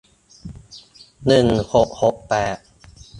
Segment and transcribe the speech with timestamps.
[1.27, 2.57] หนึ่งหกหกแปด